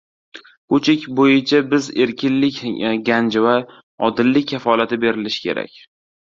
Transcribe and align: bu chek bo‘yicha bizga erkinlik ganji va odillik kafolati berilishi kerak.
bu 0.73 0.77
chek 0.85 1.01
bo‘yicha 1.19 1.59
bizga 1.73 2.01
erkinlik 2.05 2.57
ganji 3.11 3.45
va 3.45 3.53
odillik 4.09 4.49
kafolati 4.55 5.01
berilishi 5.05 5.47
kerak. 5.47 5.79